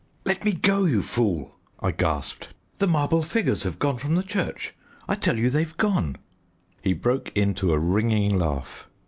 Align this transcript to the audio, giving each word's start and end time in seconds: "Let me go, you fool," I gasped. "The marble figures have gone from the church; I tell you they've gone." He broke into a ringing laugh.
"Let 0.25 0.43
me 0.43 0.53
go, 0.53 0.85
you 0.85 1.03
fool," 1.03 1.57
I 1.79 1.91
gasped. 1.91 2.47
"The 2.79 2.87
marble 2.87 3.21
figures 3.21 3.61
have 3.61 3.77
gone 3.77 3.99
from 3.99 4.15
the 4.15 4.23
church; 4.23 4.73
I 5.07 5.13
tell 5.13 5.37
you 5.37 5.51
they've 5.51 5.77
gone." 5.77 6.15
He 6.81 6.93
broke 6.93 7.31
into 7.37 7.71
a 7.71 7.77
ringing 7.77 8.39
laugh. 8.39 8.87